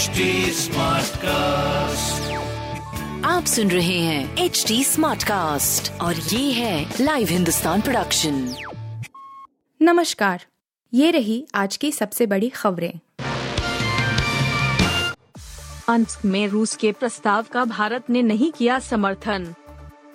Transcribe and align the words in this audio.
HD 0.00 0.32
cast 1.16 2.30
आप 3.26 3.44
सुन 3.44 3.70
रहे 3.70 3.98
हैं 3.98 4.36
एच 4.36 4.64
डी 4.68 4.84
स्मार्ट 4.84 5.22
कास्ट 5.22 6.00
और 6.00 6.14
ये 6.14 6.52
है 6.52 6.94
लाइव 7.00 7.28
हिंदुस्तान 7.28 7.80
प्रोडक्शन 7.80 8.54
नमस्कार। 9.82 10.46
ये 10.94 11.10
रही 11.10 11.46
आज 11.54 11.76
की 11.76 11.92
सबसे 11.92 12.26
बड़ी 12.26 12.48
खबरें। 12.48 12.92
अंत 15.88 16.08
में 16.24 16.48
रूस 16.48 16.76
के 16.76 16.92
प्रस्ताव 16.92 17.46
का 17.52 17.64
भारत 17.64 18.10
ने 18.10 18.22
नहीं 18.22 18.52
किया 18.52 18.78
समर्थन। 18.78 19.54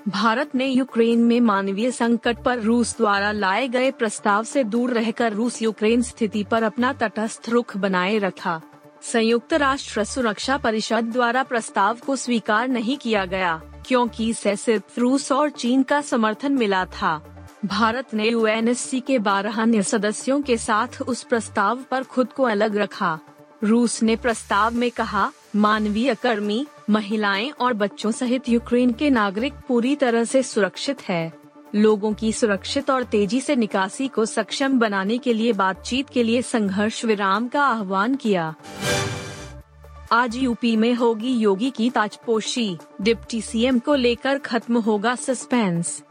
भारत 0.08 0.56
ने 0.56 0.68
यूक्रेन 0.68 1.20
में 1.20 1.40
मानवीय 1.42 1.92
संकट 1.92 2.44
पर 2.44 2.60
रूस 2.60 2.98
द्वारा 2.98 3.32
लाए 3.32 3.68
गए 3.68 3.92
प्रस्ताव 3.92 4.44
से 4.44 4.64
दूर 4.64 4.94
रहकर 4.94 5.34
रूस 5.34 5.62
यूक्रेन 5.62 6.02
स्थिति 6.02 6.44
पर 6.44 6.64
अपना 6.64 6.94
तटस्थ 6.94 7.50
रुख 7.50 7.78
बनाए 7.78 8.18
रखा। 8.18 8.62
संयुक्त 9.12 9.54
राष्ट्र 9.54 10.04
सुरक्षा 10.04 10.58
परिषद 10.58 11.04
द्वारा 11.04 11.44
प्रस्ताव 11.44 11.98
को 12.06 12.16
स्वीकार 12.16 12.68
नहीं 12.68 12.98
किया 12.98 13.26
गया, 13.26 13.62
क्योंकि 13.88 14.30
इसे 14.30 14.56
सिर्फ़ 14.56 15.00
रूस 15.00 15.32
और 15.32 15.50
चीन 15.50 15.84
का 15.84 16.02
समर्थन 16.02 16.52
मिला 16.52 16.86
था। 16.86 17.18
भारत 17.66 18.14
ने 18.14 18.30
यूएनएससी 18.30 19.00
के 19.00 19.20
बारह 19.20 19.62
अन्य 19.62 19.84
सदस्यों 19.84 20.42
के 20.42 20.58
साथ 20.58 21.02
उस 21.02 21.24
प्रस्ताव 21.24 21.84
पर 21.92 22.04
खुद 22.04 22.34
को 22.34 22.44
अलग 22.44 22.76
रखा। 22.76 23.20
रूस 23.64 24.04
ने 24.04 24.16
प्रस्ताव 24.16 24.74
में 24.74 24.92
कहा, 24.92 25.32
मानवीय 25.56 26.16
कर्मी, 26.16 26.68
महिलाएँ 26.90 27.52
और 27.52 27.74
बच्चों 27.74 28.12
सहित 28.12 28.50
यूक्रेन 28.50 28.92
के 28.92 29.10
नागरिक 29.10 29.54
पूरी 29.68 29.96
तरह 29.96 30.24
से 30.24 30.44
सुरक्षित 30.44 31.02
है। 31.02 31.45
लोगों 31.76 32.14
की 32.14 32.32
सुरक्षित 32.34 32.90
और 32.90 33.04
तेज़ी 33.04 33.42
से 33.42 33.56
निकासी 33.56 34.08
को 34.08 34.26
सक्षम 34.26 34.80
बनाने 34.80 35.18
के 35.18 35.34
लिए 35.34 35.54
बातचीत 35.54 36.10
के 36.10 36.24
लिए 36.24 36.42
संघर्ष 36.42 37.06
विराम 37.06 37.48
का 37.48 37.64
आह्वान 37.64 38.16
किया। 38.16 38.56
आज 40.12 40.36
यूपी 40.36 40.76
में 40.76 40.94
होगी 40.94 41.34
योगी 41.34 41.70
की 41.70 41.90
ताजपोशी। 41.90 42.78
डिप्टी 43.02 43.42
सीएम 43.42 43.80
को 43.80 43.96
लेकर 43.96 44.38
खत्म 44.38 44.78
होगा 44.78 45.16
सस्पेंस। 45.16 46.04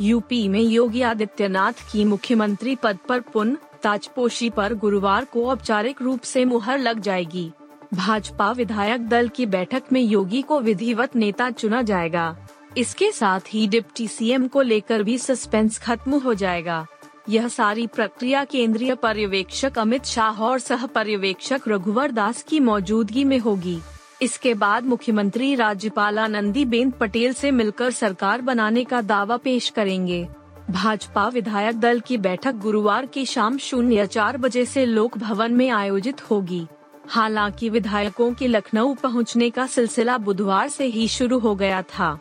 यूपी 0.00 0.48
में 0.48 0.60
योगी 0.60 1.02
आदित्यनाथ 1.02 1.72
की 1.72 2.04
मुख्यमंत्री 2.04 2.74
पद 2.74 2.98
पर 3.08 3.20
पुन 3.20 3.56
ताजपोशी 3.82 4.50
पर 4.50 4.74
गुरुवार 4.74 5.24
को 5.24 5.46
औपचारिक 5.48 6.02
रूप 6.02 6.20
से 6.20 6.44
मुहर 6.44 6.78
लग 6.78 7.00
जाएगी। 7.00 7.50
भाजपा 7.94 8.52
विधायक 8.52 9.08
दल 9.08 9.28
की 9.28 9.46
बैठक 9.46 9.82
में 9.92 10.00
योगी 10.00 10.42
को 10.42 10.60
विधिवत 10.60 11.16
नेता 11.16 11.50
चुना 11.50 11.82
जाएगा। 11.82 12.36
इसके 12.76 13.12
साथ 13.12 13.40
ही 13.48 13.66
डिप्टी 13.66 14.08
सीएम 14.08 14.48
को 14.48 14.62
लेकर 14.62 15.02
भी 15.02 15.18
सस्पेंस 15.18 15.78
खत्म 15.78 16.18
हो 16.18 16.34
जाएगा। 16.34 16.86
यह 17.28 17.48
सारी 17.48 17.86
प्रक्रिया 17.86 18.44
केंद्रीय 18.44 18.94
पर्यवेक्षक 18.94 19.78
अमित 19.78 20.04
शाह 20.04 20.42
और 20.42 20.58
सह 20.58 20.86
पर्यवेक्षक 20.86 21.60
रघुवर 21.68 22.10
दास 22.10 22.42
की 22.42 22.60
मौजूदगी 22.60 23.24
में 23.24 23.38
होगी। 23.38 23.78
इसके 24.22 24.54
बाद 24.54 24.84
मुख्यमंत्री 24.84 25.54
राज्यपाल 25.54 26.18
आनंदी 26.18 26.64
बेन 26.64 26.90
पटेल 26.90 27.32
से 27.32 27.50
मिलकर 27.50 27.90
सरकार 27.90 28.40
बनाने 28.40 28.84
का 28.84 29.00
दावा 29.00 29.36
पेश 29.36 29.68
करेंगे। 29.68 30.28
भाजपा 30.70 31.28
विधायक 31.28 31.80
दल 31.80 32.00
की 32.00 32.16
बैठक 32.16 32.54
गुरुवार 32.54 33.06
की 33.06 33.26
शाम 33.26 33.58
शून्य 33.58 34.06
चार 34.06 34.36
बजे 34.36 34.64
से 34.64 34.86
लोक 34.86 35.18
भवन 35.18 35.52
में 35.52 35.70
आयोजित 35.70 36.30
होगी। 36.30 36.66
हालाँकि 37.08 37.68
विधायकों 37.68 38.32
के 38.34 38.46
लखनऊ 38.46 38.94
पहुँचने 38.94 39.50
का 39.50 39.66
सिलसिला 39.66 40.18
बुधवार 40.18 40.68
से 40.68 40.84
ही 40.84 41.08
शुरू 41.08 41.38
हो 41.38 41.54
गया 41.54 41.82
था। 41.82 42.18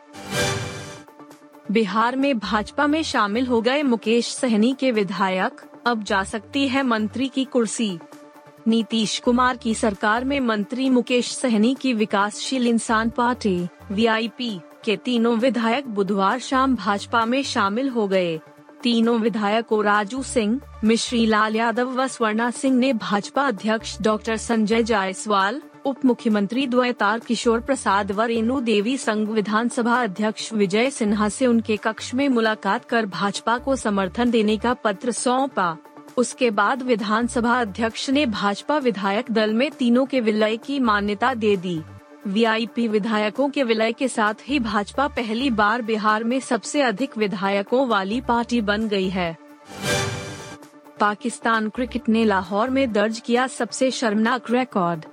बिहार 1.72 2.16
में 2.16 2.40
भाजपा 2.40 2.88
में 2.88 3.04
शामिल 3.04 3.48
हो 3.48 3.62
गए 3.62 3.84
मुकेश 3.84 4.34
सहनी 4.36 4.76
के 4.80 4.92
विधायक, 4.92 5.62
अब 5.88 6.04
जा 6.04 6.24
सकती 6.24 6.68
है 6.68 6.84
मंत्री 6.84 7.28
की 7.28 7.46
कुर्सी। 7.46 8.00
नीतीश 8.68 9.20
कुमार 9.20 9.58
की 9.58 9.74
सरकार 9.74 10.24
में 10.24 10.40
मंत्री 10.40 10.90
मुकेश 10.90 11.32
सहनी 11.36 11.76
की 11.82 11.94
विकासशील 11.94 12.68
इंसान 12.68 13.10
पार्टी 13.10 13.68
वीआईपी 13.92 14.60
के 14.86 14.98
तीनों 14.98 15.38
विधायक 15.38 15.88
बुधवार 15.88 16.40
शाम 16.40 16.76
भाजपा 16.76 17.26
में 17.26 17.44
शामिल 17.44 17.90
हो 17.90 18.08
गए। 18.08 18.40
तीनों 18.84 19.20
विधायकों 19.20 19.84
राजू 19.84 20.24
सिंह 20.24 20.60
मिश्री 20.84 21.26
लाल 21.26 21.56
यादव 21.56 22.02
व 22.02 22.08
स्वर्णा 22.08 22.52
सिंह 22.52 22.78
ने 22.78 22.94
भाजपा 22.94 23.44
अध्यक्ष 23.44 23.98
डॉक्टर 24.02 24.38
संजय 24.38 24.84
जायसवाल 24.84 25.62
उप 25.86 26.06
मुख्यमंत्री 26.06 26.66
द्वैतार 26.68 27.20
किशोर 27.20 27.60
प्रसाद 27.60 28.12
व 28.12 28.22
रेणु 28.22 28.60
देवी 28.60 28.96
संघ 28.98 29.28
विधानसभा 29.30 29.96
अध्यक्ष 30.04 30.52
विजय 30.54 30.90
सिन्हा 30.90 31.28
से 31.30 31.48
उनके 31.48 31.78
कक्ष 31.78 32.14
में 32.14 32.28
मुलाकात 32.30 32.86
कर 32.86 33.06
भाजपा 33.06 33.58
को 33.58 33.76
समर्थन 33.76 34.32
देने 34.32 34.58
का 34.58 34.74
पत्र 34.74 35.12
सौंपा। 35.12 35.78
उसके 36.18 36.50
बाद 36.52 36.82
विधानसभा 36.82 37.60
अध्यक्ष 37.62 38.10
ने 38.10 38.26
भाजपा 38.26 38.78
विधायक 38.78 39.32
दल 39.32 39.54
में 39.54 39.70
तीनों 39.72 40.06
के 40.06 40.22
विलय 40.22 40.58
की 40.58 40.80
मान्यता 40.80 41.34
दे 41.34 41.56
दी। 41.58 41.80
वीआईपी 42.28 42.88
विधायकों 42.88 43.50
के 43.50 43.64
विलय 43.64 43.94
के 43.94 44.08
साथ 44.08 44.48
ही 44.48 44.60
भाजपा 44.60 45.08
पहली 45.08 45.50
बार 45.50 45.82
बिहार 45.82 46.24
में 46.24 46.40
सबसे 46.40 46.82
अधिक 46.82 47.18
विधायकों 47.18 47.88
वाली 47.88 48.22
पार्टी 48.22 48.62
बन 48.62 48.88
गई 48.88 49.10
है। 49.10 49.36
पाकिस्तान 51.00 51.70
क्रिकेट 51.70 52.10
ने 52.10 52.26
लाहौर 52.26 52.70
में 52.70 52.92
दर्ज 52.92 53.20
किया 53.20 53.48
सबसे 53.48 53.92
शर्मनाक 53.92 54.52
रिकॉर्ड 54.52 55.06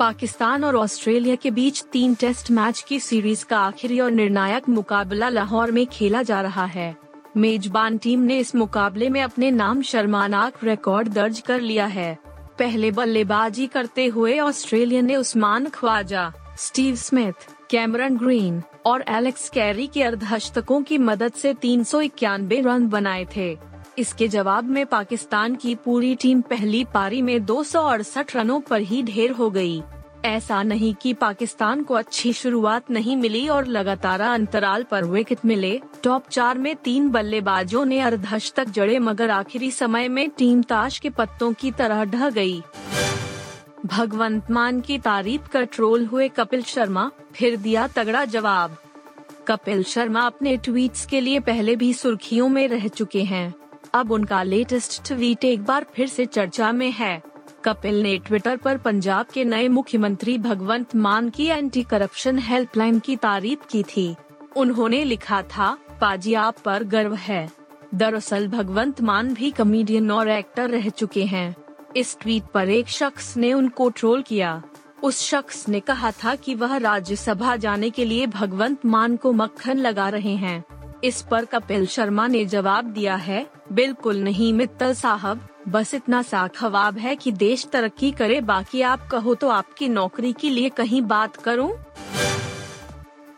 पाकिस्तान 0.00 0.64
और 0.64 0.76
ऑस्ट्रेलिया 0.76 1.34
के 1.34 1.50
बीच 1.50 1.82
तीन 1.92 2.14
टेस्ट 2.14 2.50
मैच 2.50 2.80
की 2.88 3.00
सीरीज़ 3.00 3.44
का 3.44 3.58
आखिरी 3.58 4.00
और 4.00 4.10
निर्णायक 4.10 4.68
मुकाबला 4.68 5.28
लाहौर 5.28 5.70
में 5.70 5.86
खेला 5.86 6.22
जा 6.22 6.40
रहा 6.40 6.64
है। 6.64 6.96
मेजबान 7.36 7.98
टीम 7.98 8.20
ने 8.20 8.38
इस 8.38 8.54
मुकाबले 8.54 9.08
में 9.08 9.22
अपने 9.22 9.50
नाम 9.50 9.82
शर्मानाक 9.82 10.64
रिकॉर्ड 10.64 11.08
दर्ज 11.08 11.40
कर 11.40 11.60
लिया 11.60 11.86
है। 11.86 12.18
पहले 12.58 12.90
बल्लेबाजी 12.90 13.66
करते 13.66 14.06
हुए 14.06 14.38
ऑस्ट्रेलिया 14.38 15.02
ने 15.02 15.16
Usman 15.16 15.66
Khawaja, 15.66 16.32
Steve 16.58 16.96
Smith, 16.96 17.48
Cameron 17.70 18.16
Green 18.16 18.62
और 18.86 19.04
एलेक्स 19.08 19.48
कैरी 19.48 19.86
के 19.86 20.02
अर्धशतकों 20.02 20.82
की 20.82 20.98
मदद 20.98 21.32
से 21.32 21.54
तीन 21.54 21.84
सौ 21.84 22.00
इक्यानबे 22.00 22.60
रन 22.60 22.88
बनाए 22.88 23.26
थे। 23.36 23.69
इसके 24.00 24.28
जवाब 24.28 24.64
में 24.64 24.84
पाकिस्तान 24.86 25.54
की 25.54 25.74
पूरी 25.74 26.14
टीम 26.14 26.40
पहली 26.40 26.84
पारी 26.84 27.22
में 27.22 27.44
दो 27.44 27.62
सौ 27.62 27.86
अड़सठ 27.86 28.36
रनों 28.36 28.60
पर 28.60 28.80
ही 28.80 29.02
ढेर 29.02 29.30
हो 29.30 29.50
गई। 29.50 29.82
ऐसा 30.24 30.62
नहीं 30.62 30.94
कि 30.94 31.12
पाकिस्तान 31.14 31.82
को 31.82 31.94
अच्छी 31.94 32.32
शुरुआत 32.32 32.90
नहीं 32.90 33.16
मिली 33.16 33.46
और 33.48 33.66
लगातार 33.66 34.20
अंतराल 34.20 34.82
पर 34.82 35.04
विकेट 35.04 35.44
मिले 35.44 35.80
टॉप 36.02 36.28
चार 36.28 36.58
में 36.58 36.74
तीन 36.76 37.08
बल्लेबाजों 37.08 37.84
ने 37.84 38.00
अर्धशतक 38.00 38.68
जड़े, 38.68 38.98
मगर 38.98 39.30
आखिरी 39.30 39.70
समय 39.70 40.08
में 40.08 40.28
टीम 40.30 40.62
ताश 40.62 40.98
के 40.98 41.10
पत्तों 41.10 41.52
की 41.52 41.70
तरह 41.70 42.04
ढह 42.04 42.28
गई। 42.30 42.60
भगवंत 43.86 44.50
मान 44.50 44.80
की 44.80 44.98
तारीफ़ 44.98 45.48
कर 45.48 45.64
ट्रोल 45.64 46.04
हुए 46.06 46.28
कपिल 46.28 46.62
शर्मा, 46.62 47.10
फिर 47.34 47.56
दिया 47.56 47.86
तगड़ा 47.86 48.24
जवाब 48.24 48.76
कपिल 49.48 49.82
शर्मा 49.82 50.20
अपने 50.20 50.56
ट्वीट्स 50.56 51.06
के 51.06 51.20
लिए 51.20 51.40
पहले 51.40 51.76
भी 51.76 51.92
सुर्खियों 51.92 52.48
में 52.48 52.66
रह 52.68 52.86
चुके 52.88 53.22
हैं 53.22 53.59
अब 53.94 54.12
उनका 54.12 54.42
लेटेस्ट 54.42 55.06
ट्वीट 55.06 55.44
एक 55.44 55.64
बार 55.64 55.86
फिर 55.94 56.08
से 56.08 56.26
चर्चा 56.26 56.72
में 56.72 56.90
है। 56.90 57.22
कपिल 57.64 58.02
ने 58.02 58.18
ट्विटर 58.18 58.56
पर 58.56 58.78
पंजाब 58.78 59.26
के 59.26 59.44
नए 59.44 59.68
मुख्यमंत्री 59.68 60.38
भगवंत 60.38 60.96
मान 60.96 61.30
की 61.30 61.46
एंटी 61.46 61.82
करप्शन 61.82 62.38
हेल्पलाइन 62.38 62.98
की 62.98 63.16
तारीफ़ 63.16 63.60
की 63.70 63.82
थी। 63.82 64.16
उन्होंने 64.56 65.04
लिखा 65.04 65.42
था, 65.42 65.78
पाजी 66.00 66.34
आप 66.34 66.58
पर 66.58 66.84
गर्व 66.84 67.14
है। 67.14 67.50
दरअसल 67.94 68.48
भगवंत 68.48 69.00
मान 69.00 69.34
भी 69.34 69.50
कमेडियन 69.50 70.10
और 70.10 70.28
एक्टर 70.28 70.70
रह 70.70 70.88
चुके 70.88 71.24
हैं। 71.24 71.56
इस 71.96 72.16
ट्वीट 72.20 72.42
पर 72.44 72.68
एक 72.68 72.88
शख्स 72.88 73.36
ने 73.36 73.52
उनको 73.52 73.90
ट्रोल 73.90 74.22
किया। 74.22 74.62
उस 75.02 75.20
शख्स 75.20 75.68
ने 75.68 75.80
कहा 75.80 76.10
था 76.10 76.34
कि 76.34 76.54
वह 76.54 76.76
राज्यसभा 76.76 77.56
जाने 77.56 77.90
के 77.90 78.04
लिए 78.04 78.26
भगवंत 78.26 78.86
मान 78.86 79.16
को 79.16 79.32
मक्खन 79.32 79.78
लगा 79.78 80.08
रहे 80.08 80.34
हैं। 80.36 80.64
इस 81.04 81.20
पर 81.22 81.44
कपिल 81.44 81.86
शर्मा 81.86 82.26
ने 82.26 82.44
जवाब 82.44 82.84
दिया 82.84 83.14
है, 83.16 83.46
बिल्कुल 83.72 84.16
नहीं 84.16 84.52
मित्तल 84.52 84.92
साहब, 84.94 85.46
बस 85.68 85.94
इतना 85.94 86.22
सा 86.22 86.46
खवाब 86.48 86.98
है 86.98 87.14
कि 87.16 87.32
देश 87.32 87.66
तरक्की 87.72 88.10
करे, 88.10 88.40
बाकी 88.40 88.82
आप 88.82 89.08
कहो 89.08 89.34
तो 89.34 89.48
आपकी 89.48 89.88
नौकरी 89.88 90.32
के 90.32 90.50
लिए 90.50 90.68
कहीं 90.68 91.02
बात 91.02 91.36
करूँ? 91.36 91.72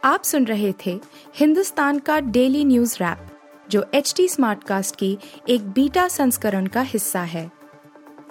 आप 0.04 0.22
सुन 0.22 0.44
रहे 0.44 0.72
थे 0.86 1.00
हिंदुस्तान 1.36 1.98
का 1.98 2.18
डेली 2.20 2.64
न्यूज़ 2.64 2.96
रैप, 3.00 3.26
जो 3.70 3.84
एच 3.94 4.12
टी 4.16 4.28
स्मार्ट 4.28 4.64
कास्ट 4.64 4.96
की 4.96 5.16
एक 5.48 5.70
बीटा 5.70 6.08
संस्करण 6.08 6.66
का 6.66 6.80
हिस्सा 6.82 7.22
है 7.22 7.50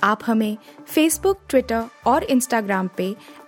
आप 0.04 0.20
हमें 0.26 0.58
फेसबुक 0.88 1.40
ट्विटर 1.50 1.84
और 2.08 2.24
इंस्टाग्राम 2.24 2.90
पे 2.98 3.16